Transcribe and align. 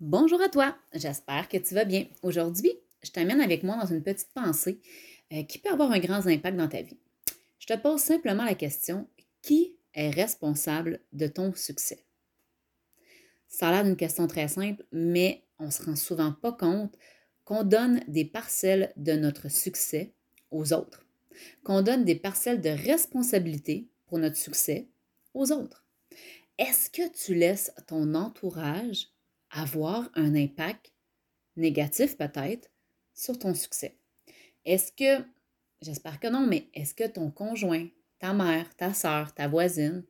Bonjour 0.00 0.42
à 0.42 0.50
toi, 0.50 0.76
j'espère 0.92 1.48
que 1.48 1.56
tu 1.56 1.72
vas 1.72 1.86
bien. 1.86 2.04
Aujourd'hui, 2.22 2.70
je 3.02 3.10
t'amène 3.10 3.40
avec 3.40 3.62
moi 3.62 3.78
dans 3.80 3.86
une 3.86 4.02
petite 4.02 4.28
pensée 4.34 4.78
euh, 5.32 5.42
qui 5.44 5.56
peut 5.56 5.70
avoir 5.70 5.90
un 5.90 5.98
grand 5.98 6.26
impact 6.26 6.54
dans 6.54 6.68
ta 6.68 6.82
vie. 6.82 6.98
Je 7.58 7.66
te 7.66 7.78
pose 7.78 8.02
simplement 8.02 8.44
la 8.44 8.54
question, 8.54 9.08
qui 9.40 9.74
est 9.94 10.10
responsable 10.10 11.00
de 11.14 11.26
ton 11.26 11.54
succès? 11.54 12.04
Ça 13.48 13.68
a 13.68 13.72
l'air 13.72 13.84
d'une 13.84 13.96
question 13.96 14.26
très 14.26 14.48
simple, 14.48 14.84
mais 14.92 15.46
on 15.58 15.66
ne 15.66 15.70
se 15.70 15.82
rend 15.82 15.96
souvent 15.96 16.32
pas 16.32 16.52
compte 16.52 16.94
qu'on 17.44 17.64
donne 17.64 18.02
des 18.06 18.26
parcelles 18.26 18.92
de 18.96 19.12
notre 19.12 19.50
succès 19.50 20.12
aux 20.50 20.74
autres, 20.74 21.06
qu'on 21.64 21.80
donne 21.80 22.04
des 22.04 22.16
parcelles 22.16 22.60
de 22.60 22.68
responsabilité 22.68 23.88
pour 24.04 24.18
notre 24.18 24.36
succès 24.36 24.88
aux 25.32 25.52
autres. 25.52 25.86
Est-ce 26.58 26.90
que 26.90 27.10
tu 27.16 27.34
laisses 27.34 27.72
ton 27.86 28.14
entourage 28.14 29.15
avoir 29.50 30.10
un 30.14 30.34
impact 30.34 30.92
négatif 31.56 32.16
peut-être 32.16 32.70
sur 33.14 33.38
ton 33.38 33.54
succès? 33.54 33.98
Est-ce 34.64 34.92
que, 34.92 35.24
j'espère 35.80 36.20
que 36.20 36.28
non, 36.28 36.46
mais 36.46 36.68
est-ce 36.74 36.94
que 36.94 37.06
ton 37.06 37.30
conjoint, 37.30 37.86
ta 38.18 38.32
mère, 38.32 38.74
ta 38.76 38.92
soeur, 38.94 39.32
ta 39.34 39.48
voisine, 39.48 40.04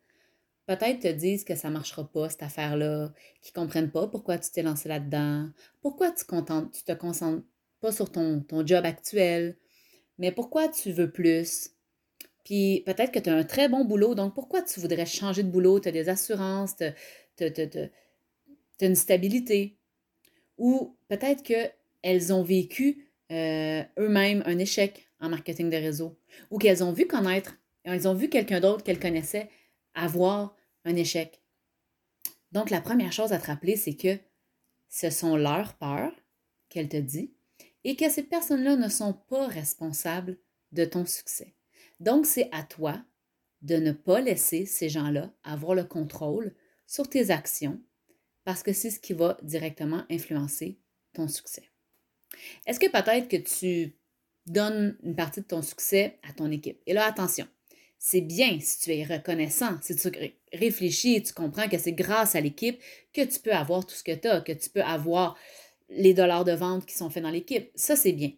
peut-être 0.67 1.01
te 1.01 1.13
disent 1.13 1.45
que 1.45 1.55
ça 1.55 1.69
ne 1.69 1.75
marchera 1.75 2.05
pas, 2.11 2.29
cette 2.29 2.43
affaire-là, 2.43 3.13
qu'ils 3.41 3.53
ne 3.57 3.63
comprennent 3.63 3.91
pas 3.91 4.09
pourquoi 4.09 4.39
tu 4.39 4.51
t'es 4.51 4.63
lancé 4.63 4.89
là-dedans, 4.89 5.49
pourquoi 5.81 6.11
tu 6.11 6.25
ne 6.33 6.41
te 6.41 6.93
concentres 6.93 7.47
pas 7.81 7.93
sur 7.93 8.11
ton, 8.11 8.45
job 8.67 8.85
actuel, 8.85 9.57
mais 10.19 10.33
pourquoi 10.33 10.69
tu 10.69 10.93
veux 10.93 11.11
plus? 11.11 11.71
Puis 12.45 12.83
peut-être 12.87 13.13
que 13.13 13.19
tu 13.19 13.31
as 13.31 13.35
un 13.35 13.45
très 13.45 13.69
bon 13.69 13.85
boulot, 13.85 14.15
donc 14.15 14.35
pourquoi 14.35 14.63
tu 14.63 14.81
voudrais 14.81 15.07
changer 15.07 15.43
de 15.43 15.51
boulot? 15.51 15.81
Tu 15.81 15.89
as 15.89 15.93
des 15.93 16.09
assurances, 16.09 16.77
tu 16.77 17.51
une 18.81 18.95
stabilité. 18.95 19.79
Ou 20.59 20.97
peut-être 21.09 21.43
qu'elles 21.43 22.33
ont 22.33 22.43
vécu 22.43 23.07
euh, 23.33 23.83
eux-mêmes 23.99 24.43
un 24.47 24.59
échec 24.59 25.09
en 25.21 25.29
marketing 25.29 25.71
de 25.71 25.77
réseau, 25.77 26.19
ou 26.51 26.59
qu'elles 26.59 26.85
ont 26.85 26.93
vu 26.93 27.07
connaître, 27.07 27.57
elles 27.85 28.07
ont 28.07 28.15
vu 28.15 28.29
quelqu'un 28.29 28.61
d'autre 28.61 28.85
qu'elles 28.85 29.01
connaissaient 29.01 29.49
avoir 29.95 30.55
un 30.85 30.95
échec. 30.97 31.41
Donc 32.53 32.71
la 32.71 32.81
première 32.81 33.13
chose 33.13 33.33
à 33.33 33.39
te 33.39 33.47
rappeler, 33.47 33.77
c'est 33.77 33.95
que 33.95 34.19
ce 34.89 35.11
sont 35.11 35.37
leurs 35.37 35.75
peurs 35.75 36.13
qu'elles 36.69 36.89
te 36.89 36.97
disent 36.97 37.31
et 37.85 37.97
que 37.97 38.11
ces 38.11 38.23
personnes-là 38.23 38.77
ne 38.77 38.89
sont 38.89 39.13
pas 39.13 39.47
responsables 39.47 40.39
de 40.73 40.85
ton 40.85 41.07
succès. 41.07 41.55
Donc 42.01 42.27
c'est 42.27 42.49
à 42.53 42.63
toi 42.63 43.03
de 43.63 43.77
ne 43.77 43.93
pas 43.93 44.21
laisser 44.21 44.67
ces 44.67 44.89
gens-là 44.89 45.33
avoir 45.43 45.75
le 45.75 45.85
contrôle 45.85 46.55
sur 46.87 47.09
tes 47.09 47.31
actions 47.31 47.81
parce 48.47 48.63
que 48.63 48.73
c'est 48.73 48.91
ce 48.91 49.01
qui 49.01 49.13
va 49.13 49.37
directement 49.43 50.05
influencer 50.09 50.79
ton 51.13 51.27
succès. 51.27 51.65
Est-ce 52.65 52.79
que 52.79 52.89
peut-être 52.89 53.27
que 53.29 53.37
tu 53.37 53.97
donnes 54.47 54.97
une 55.03 55.17
partie 55.17 55.41
de 55.41 55.47
ton 55.47 55.63
succès 55.63 56.21
à 56.23 56.33
ton 56.33 56.53
équipe? 56.53 56.81
Et 56.87 56.93
là, 56.93 57.07
attention, 57.07 57.49
c'est 57.99 58.21
bien 58.21 58.61
si 58.61 58.79
tu 58.79 58.95
es 58.95 59.03
reconnaissant, 59.03 59.77
si 59.83 59.97
tu 59.97 60.09
réfléchis 60.53 61.21
tu 61.25 61.33
comprends 61.33 61.69
que 61.69 61.77
c'est 61.77 61.93
grâce 61.93 62.37
à 62.37 62.41
l'équipe 62.41 62.81
que 63.13 63.23
tu 63.23 63.41
peux 63.41 63.53
avoir 63.53 63.85
tout 63.85 63.97
ce 63.97 64.05
que 64.05 64.15
tu 64.15 64.29
as, 64.29 64.41
que 64.41 64.53
tu 64.53 64.71
peux 64.71 64.83
avoir 64.83 65.37
les 65.89 66.15
dollars 66.15 66.45
de 66.45 66.53
vente 66.53 66.87
qui 66.87 66.95
sont 66.95 67.11
faits 67.11 67.25
dans 67.25 67.31
l'équipe. 67.31 67.73
Ça, 67.75 67.97
c'est 67.97 68.13
bien. 68.13 68.31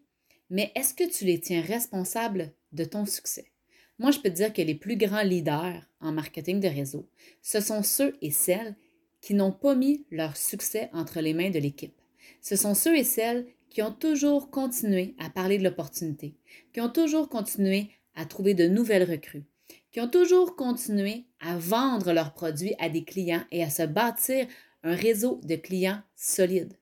Mais 0.48 0.72
est-ce 0.74 0.94
que 0.94 1.04
tu 1.04 1.26
les 1.26 1.38
tiens 1.38 1.60
responsables 1.60 2.54
de 2.72 2.84
ton 2.84 3.04
succès? 3.04 3.52
Moi, 3.98 4.10
je 4.10 4.20
peux 4.20 4.30
dire 4.30 4.54
que 4.54 4.62
les 4.62 4.74
plus 4.74 4.96
grands 4.96 5.22
leaders 5.22 5.82
en 6.00 6.12
marketing 6.12 6.60
de 6.60 6.68
réseau, 6.68 7.10
ce 7.42 7.60
sont 7.60 7.82
ceux 7.82 8.16
et 8.22 8.30
celles 8.30 8.74
qui 9.20 9.34
n'ont 9.34 9.52
pas 9.52 9.74
mis 9.74 10.04
leur 10.10 10.36
succès 10.36 10.90
entre 10.92 11.20
les 11.20 11.34
mains 11.34 11.50
de 11.50 11.58
l'équipe. 11.58 11.94
Ce 12.40 12.56
sont 12.56 12.74
ceux 12.74 12.96
et 12.96 13.04
celles 13.04 13.46
qui 13.68 13.82
ont 13.82 13.92
toujours 13.92 14.50
continué 14.50 15.14
à 15.18 15.30
parler 15.30 15.58
de 15.58 15.64
l'opportunité, 15.64 16.34
qui 16.72 16.80
ont 16.80 16.88
toujours 16.88 17.28
continué 17.28 17.90
à 18.14 18.24
trouver 18.24 18.54
de 18.54 18.66
nouvelles 18.66 19.08
recrues, 19.08 19.44
qui 19.92 20.00
ont 20.00 20.08
toujours 20.08 20.56
continué 20.56 21.24
à 21.40 21.56
vendre 21.56 22.12
leurs 22.12 22.32
produits 22.32 22.74
à 22.78 22.88
des 22.88 23.04
clients 23.04 23.44
et 23.50 23.62
à 23.62 23.70
se 23.70 23.82
bâtir 23.82 24.46
un 24.82 24.94
réseau 24.94 25.40
de 25.44 25.56
clients 25.56 26.00
solides. 26.16 26.74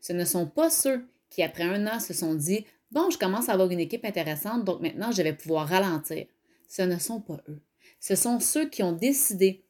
Ce 0.00 0.12
ne 0.12 0.24
sont 0.24 0.46
pas 0.46 0.70
ceux 0.70 1.06
qui, 1.30 1.42
après 1.42 1.64
un 1.64 1.86
an, 1.86 2.00
se 2.00 2.14
sont 2.14 2.34
dit 2.34 2.64
Bon, 2.90 3.10
je 3.10 3.18
commence 3.18 3.48
à 3.48 3.52
avoir 3.52 3.70
une 3.70 3.80
équipe 3.80 4.04
intéressante, 4.04 4.64
donc 4.64 4.80
maintenant 4.80 5.12
je 5.12 5.22
vais 5.22 5.34
pouvoir 5.34 5.68
ralentir. 5.68 6.26
Ce 6.68 6.82
ne 6.82 6.98
sont 6.98 7.20
pas 7.20 7.42
eux. 7.48 7.60
Ce 8.00 8.14
sont 8.14 8.40
ceux 8.40 8.68
qui 8.68 8.82
ont 8.82 8.92
décidé 8.92 9.64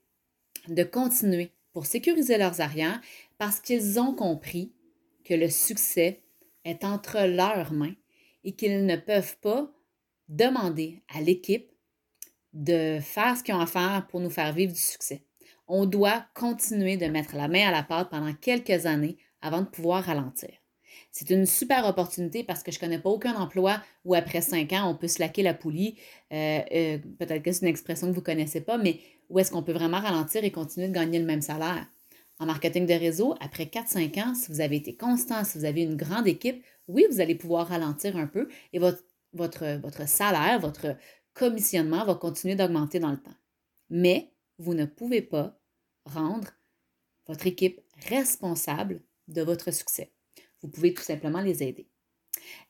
de 0.69 0.85
continuer 0.85 1.51
pour 1.73 1.87
sécuriser 1.87 2.39
leurs 2.39 2.61
arrières 2.61 3.01
parce 3.39 3.61
qu'ils 3.61 4.01
ont 4.01 4.15
compris 4.15 4.73
que 5.25 5.35
le 5.35 5.49
succès 5.49 6.23
est 6.65 6.85
entre 6.85 7.27
leurs 7.27 7.73
mains 7.73 7.95
et 8.45 8.53
qu'ils 8.53 8.87
ne 8.87 8.97
peuvent 8.97 9.37
pas 9.39 9.71
demander 10.29 11.03
à 11.15 11.21
l'équipe 11.21 11.71
de 12.53 12.99
faire 13.01 13.37
ce 13.37 13.43
qu'ils 13.43 13.55
ont 13.55 13.61
à 13.61 13.67
faire 13.67 14.07
pour 14.09 14.21
nous 14.21 14.31
faire 14.31 14.53
vivre 14.53 14.73
du 14.73 14.81
succès. 14.81 15.25
On 15.67 15.85
doit 15.87 16.27
continuer 16.35 16.97
de 16.97 17.07
mettre 17.07 17.37
la 17.37 17.49
main 17.49 17.69
à 17.69 17.73
la 17.73 17.83
pâte 17.83 18.11
pendant 18.11 18.33
quelques 18.33 18.87
années 18.87 19.19
avant 19.43 19.61
de 19.61 19.67
pouvoir 19.67 20.05
ralentir. 20.05 20.51
C'est 21.19 21.31
une 21.31 21.47
super 21.47 21.85
opportunité 21.85 22.45
parce 22.45 22.63
que 22.63 22.71
je 22.71 22.77
ne 22.77 22.81
connais 22.81 23.01
pas 23.01 23.11
aucun 23.11 23.35
emploi 23.35 23.83
où 24.05 24.15
après 24.15 24.41
cinq 24.41 24.73
ans, 24.73 24.89
on 24.89 24.95
peut 24.95 25.09
slacker 25.09 25.43
la 25.43 25.53
poulie. 25.53 25.99
Euh, 26.33 26.61
euh, 26.73 26.99
peut-être 27.19 27.43
que 27.43 27.51
c'est 27.51 27.63
une 27.63 27.67
expression 27.67 28.07
que 28.07 28.13
vous 28.13 28.21
ne 28.21 28.25
connaissez 28.25 28.61
pas, 28.61 28.79
mais 28.79 29.01
où 29.29 29.41
est-ce 29.41 29.51
qu'on 29.51 29.65
peut 29.65 29.73
vraiment 29.73 29.99
ralentir 29.99 30.45
et 30.45 30.53
continuer 30.53 30.87
de 30.87 30.93
gagner 30.93 31.19
le 31.19 31.25
même 31.25 31.43
salaire? 31.43 31.85
En 32.39 32.47
marketing 32.47 32.87
de 32.87 32.95
réseau, 32.95 33.35
après 33.41 33.65
4-5 33.65 34.17
ans, 34.21 34.35
si 34.37 34.53
vous 34.53 34.61
avez 34.61 34.77
été 34.77 34.95
constant, 34.95 35.43
si 35.43 35.59
vous 35.59 35.65
avez 35.65 35.83
une 35.83 35.97
grande 35.97 36.29
équipe, 36.29 36.65
oui, 36.87 37.05
vous 37.11 37.21
allez 37.21 37.35
pouvoir 37.35 37.67
ralentir 37.67 38.17
un 38.17 38.29
peu 38.29 38.47
et 38.73 38.79
votre 38.79 39.03
salaire, 40.07 40.61
votre 40.61 40.95
commissionnement 41.35 42.05
va 42.05 42.15
continuer 42.15 42.55
d'augmenter 42.55 43.01
dans 43.01 43.11
le 43.11 43.19
temps. 43.19 43.35
Mais 43.91 44.31
vous 44.59 44.75
ne 44.75 44.85
pouvez 44.85 45.23
pas 45.23 45.59
rendre 46.05 46.47
votre 47.27 47.49
équipe 47.49 47.81
responsable 48.09 49.01
de 49.27 49.43
votre 49.43 49.73
succès. 49.73 50.13
Vous 50.63 50.69
pouvez 50.69 50.95
tout 50.95 51.03
simplement 51.03 51.41
les 51.41 51.63
aider. 51.63 51.89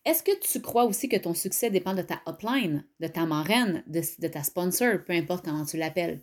Est-ce 0.04 0.22
que 0.22 0.38
tu 0.40 0.60
crois 0.60 0.84
aussi 0.84 1.08
que 1.08 1.16
ton 1.16 1.34
succès 1.34 1.70
dépend 1.70 1.94
de 1.94 2.02
ta 2.02 2.22
upline, 2.26 2.84
de 3.00 3.06
ta 3.06 3.26
marraine, 3.26 3.84
de, 3.86 4.28
ta 4.28 4.42
sponsor, 4.42 5.04
peu 5.04 5.12
importe 5.12 5.44
comment 5.44 5.64
tu 5.64 5.76
l'appelles? 5.76 6.22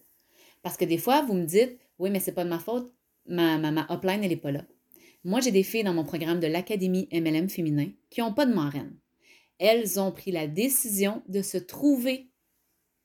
Parce 0.62 0.78
que 0.78 0.86
des 0.86 0.98
fois, 0.98 1.22
vous 1.22 1.34
me 1.34 1.46
dites, 1.46 1.78
oui, 2.00 2.10
mais 2.10 2.20
c'est 2.20 2.32
pas 2.32 2.44
de 2.44 2.50
ma 2.50 2.60
faute, 2.60 2.92
ma, 3.28 3.58
ma, 3.58 3.72
ma 3.72 3.88
upline, 3.90 4.24
elle 4.24 4.30
n'est 4.30 4.38
pas 4.38 4.52
là. 4.52 4.66
Moi, 5.24 5.42
j'ai 5.42 5.52
des 5.52 5.64
filles 5.64 5.84
dans 5.84 5.94
mon 5.94 6.04
programme 6.04 6.40
de 6.40 6.48
l'Académie 6.48 7.08
MLM 7.12 7.50
féminin 7.50 7.90
qui 8.10 8.22
n'ont 8.22 8.34
pas 8.34 8.46
de 8.46 8.54
marraine. 8.54 8.96
Elles 9.58 10.00
ont 10.00 10.12
pris 10.12 10.32
la 10.32 10.48
décision 10.48 11.24
de 11.28 11.42
se 11.42 11.58
trouver 11.58 12.30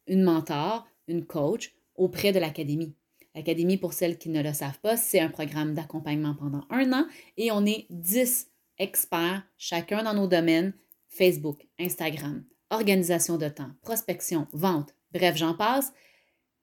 une 0.07 0.23
mentor, 0.23 0.87
une 1.09 1.25
coach 1.25 1.75
auprès 1.95 2.33
de 2.33 2.39
l'Académie. 2.39 2.95
L'Académie, 3.35 3.77
pour 3.77 3.93
celles 3.93 4.19
qui 4.19 4.29
ne 4.29 4.43
le 4.43 4.53
savent 4.53 4.81
pas, 4.81 4.97
c'est 4.97 5.21
un 5.21 5.29
programme 5.29 5.75
d'accompagnement 5.75 6.35
pendant 6.35 6.67
un 6.71 6.93
an 6.93 7.07
et 7.37 7.53
on 7.53 7.65
est 7.65 7.87
10 7.91 8.51
experts, 8.79 9.43
chacun 9.57 10.03
dans 10.03 10.15
nos 10.15 10.27
domaines, 10.27 10.75
Facebook, 11.09 11.67
Instagram, 11.79 12.45
organisation 12.71 13.37
de 13.37 13.49
temps, 13.49 13.71
prospection, 13.83 14.49
vente, 14.53 14.95
bref, 15.13 15.37
j'en 15.37 15.55
passe. 15.55 15.93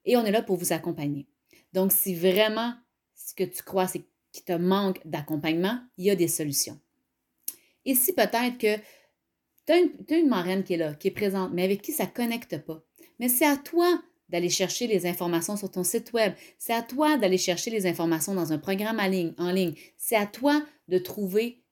Et 0.05 0.17
on 0.17 0.25
est 0.25 0.31
là 0.31 0.41
pour 0.41 0.57
vous 0.57 0.73
accompagner. 0.73 1.27
Donc, 1.73 1.91
si 1.91 2.15
vraiment 2.15 2.73
ce 3.15 3.33
que 3.33 3.43
tu 3.43 3.61
crois, 3.63 3.87
c'est 3.87 4.05
qu'il 4.31 4.43
te 4.43 4.53
manque 4.53 4.99
d'accompagnement, 5.05 5.79
il 5.97 6.05
y 6.05 6.09
a 6.09 6.15
des 6.15 6.27
solutions. 6.27 6.79
Et 7.85 7.95
si 7.95 8.13
peut-être 8.13 8.57
que 8.57 8.77
tu 9.65 9.73
as, 10.13 10.17
une 10.17 10.29
marraine 10.29 10.63
qui 10.63 10.73
est 10.73 10.77
là, 10.77 10.93
qui 10.93 11.09
est 11.09 11.11
présente, 11.11 11.51
mais 11.53 11.63
avec 11.63 11.81
qui 11.81 11.91
ça 11.91 12.05
ne 12.05 12.09
connecte 12.09 12.57
pas, 12.59 12.83
mais 13.19 13.29
c'est 13.29 13.45
à 13.45 13.57
toi 13.57 14.01
d'aller 14.29 14.49
chercher 14.49 14.87
les 14.87 15.05
informations 15.05 15.55
sur 15.55 15.71
ton 15.71 15.83
site 15.83 16.13
web. 16.13 16.33
C'est 16.57 16.73
à 16.73 16.81
toi 16.81 17.17
d'aller 17.17 17.37
chercher 17.37 17.69
les 17.71 17.85
informations 17.87 18.33
dans 18.33 18.51
un 18.53 18.57
programme 18.57 18.99
en 18.99 19.51
ligne. 19.51 19.73
C'est 19.97 20.15
à 20.15 20.25
toi 20.25 20.61
de 20.87 20.97
trouver 20.97 21.63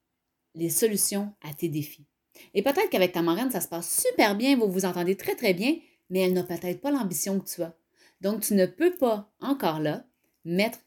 les 0.54 0.70
solutions 0.70 1.34
à 1.42 1.54
tes 1.54 1.70
défis. 1.70 2.06
Et 2.54 2.64
peut-être 2.64 2.90
qu'avec 2.90 3.12
ta 3.12 3.22
marraine, 3.22 3.52
ça 3.52 3.62
se 3.62 3.68
passe 3.68 4.04
super 4.04 4.36
bien, 4.36 4.58
vous 4.58 4.72
vous 4.72 4.86
entendez 4.86 5.16
très 5.16 5.36
très 5.36 5.54
bien, 5.54 5.78
mais 6.10 6.20
elle 6.20 6.34
n'a 6.34 6.44
peut-être 6.44 6.82
pas 6.82 6.92
l'ambition 6.92 7.40
que 7.40 7.50
tu 7.50 7.62
as. 7.62 7.76
Donc, 8.22 8.42
tu 8.42 8.54
ne 8.54 8.66
peux 8.66 8.96
pas, 8.96 9.32
encore 9.40 9.80
là, 9.80 10.06
mettre 10.44 10.80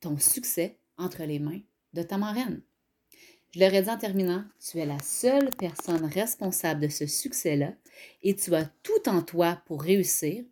ton 0.00 0.18
succès 0.18 0.78
entre 0.96 1.24
les 1.24 1.38
mains 1.38 1.60
de 1.92 2.02
ta 2.02 2.18
marraine. 2.18 2.62
Je 3.52 3.60
l'aurais 3.60 3.82
dit 3.82 3.90
en 3.90 3.98
terminant, 3.98 4.44
tu 4.60 4.78
es 4.78 4.86
la 4.86 4.98
seule 5.00 5.50
personne 5.50 6.04
responsable 6.04 6.80
de 6.80 6.88
ce 6.88 7.06
succès-là 7.06 7.72
et 8.22 8.36
tu 8.36 8.54
as 8.54 8.66
tout 8.82 9.08
en 9.08 9.22
toi 9.22 9.62
pour 9.66 9.82
réussir. 9.82 10.44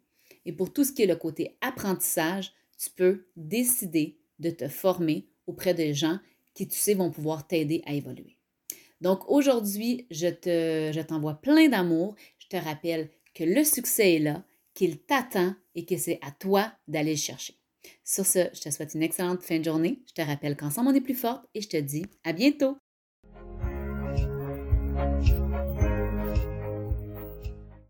Et 0.47 0.53
pour 0.53 0.73
tout 0.73 0.85
ce 0.85 0.93
qui 0.93 1.03
est 1.03 1.07
le 1.07 1.17
côté 1.17 1.57
apprentissage, 1.61 2.53
tu 2.79 2.91
peux 2.91 3.27
décider 3.37 4.19
de 4.39 4.51
te 4.51 4.69
former 4.69 5.27
auprès 5.47 5.75
des 5.75 5.95
gens 5.95 6.19
qui, 6.55 6.69
tu 6.69 6.79
sais, 6.79 6.95
vont 6.95 7.11
pouvoir 7.11 7.47
t'aider 7.47 7.83
à 7.87 7.95
évoluer. 7.95 8.37
Donc 9.01 9.29
aujourd'hui, 9.29 10.07
je, 10.11 10.29
te, 10.29 11.03
t'envoie 11.03 11.35
plein 11.35 11.69
d'amour. 11.69 12.15
Je 12.39 12.49
te 12.49 12.57
rappelle 12.57 13.11
que 13.35 13.45
le 13.45 13.65
succès 13.65 14.15
est 14.15 14.21
là, 14.21 14.45
qu'il 14.73 14.99
t'attend 14.99 15.55
et 15.75 15.85
que 15.85 15.97
c'est 15.97 16.19
à 16.23 16.31
toi 16.31 16.73
d'aller 16.89 17.13
le 17.13 17.19
chercher. 17.19 17.55
Sur 18.03 18.25
ce, 18.25 18.49
je 18.55 18.61
te 18.61 18.71
souhaite 18.71 18.95
une 18.95 19.03
excellente 19.03 19.43
fin 19.43 19.59
de 19.59 19.65
journée. 19.65 20.03
Je 20.09 20.15
te 20.15 20.23
rappelle 20.23 20.57
qu'ensemble 20.57 20.89
on 20.89 20.95
est 20.95 21.01
plus 21.01 21.15
forte 21.15 21.45
et 21.55 21.61
je 21.61 21.69
te 21.69 21.77
dis 21.77 22.07
à 22.23 22.33
bientôt. 22.33 22.77